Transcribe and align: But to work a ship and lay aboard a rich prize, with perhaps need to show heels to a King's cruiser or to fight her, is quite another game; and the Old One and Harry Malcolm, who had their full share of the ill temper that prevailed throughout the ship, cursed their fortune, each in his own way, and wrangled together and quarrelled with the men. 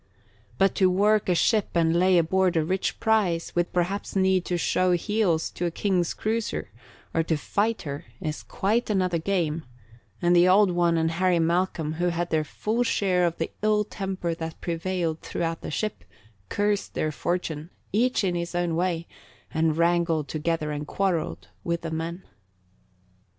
But 0.57 0.73
to 0.81 0.89
work 0.89 1.29
a 1.29 1.35
ship 1.35 1.67
and 1.75 1.95
lay 1.95 2.17
aboard 2.17 2.57
a 2.57 2.65
rich 2.65 2.99
prize, 2.99 3.53
with 3.53 3.71
perhaps 3.71 4.15
need 4.15 4.45
to 4.45 4.57
show 4.57 4.93
heels 4.93 5.51
to 5.51 5.67
a 5.67 5.69
King's 5.69 6.15
cruiser 6.15 6.71
or 7.13 7.21
to 7.21 7.37
fight 7.37 7.83
her, 7.83 8.05
is 8.19 8.41
quite 8.41 8.89
another 8.89 9.19
game; 9.19 9.63
and 10.19 10.35
the 10.35 10.47
Old 10.47 10.71
One 10.71 10.97
and 10.97 11.11
Harry 11.11 11.37
Malcolm, 11.37 11.93
who 11.93 12.05
had 12.07 12.31
their 12.31 12.43
full 12.43 12.81
share 12.81 13.27
of 13.27 13.37
the 13.37 13.51
ill 13.61 13.83
temper 13.83 14.33
that 14.33 14.59
prevailed 14.59 15.21
throughout 15.21 15.61
the 15.61 15.69
ship, 15.69 16.03
cursed 16.49 16.95
their 16.95 17.11
fortune, 17.11 17.69
each 17.93 18.23
in 18.23 18.33
his 18.33 18.55
own 18.55 18.75
way, 18.75 19.07
and 19.53 19.77
wrangled 19.77 20.27
together 20.27 20.71
and 20.71 20.87
quarrelled 20.87 21.49
with 21.63 21.81
the 21.81 21.91
men. 21.91 22.23